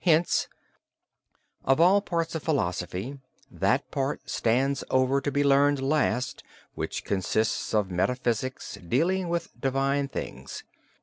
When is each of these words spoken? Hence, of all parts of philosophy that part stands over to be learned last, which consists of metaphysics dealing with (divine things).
Hence, 0.00 0.48
of 1.62 1.82
all 1.82 2.00
parts 2.00 2.34
of 2.34 2.42
philosophy 2.42 3.18
that 3.50 3.90
part 3.90 4.22
stands 4.26 4.82
over 4.88 5.20
to 5.20 5.30
be 5.30 5.44
learned 5.44 5.82
last, 5.82 6.42
which 6.74 7.04
consists 7.04 7.74
of 7.74 7.90
metaphysics 7.90 8.76
dealing 8.88 9.28
with 9.28 9.50
(divine 9.60 10.08
things). 10.08 10.64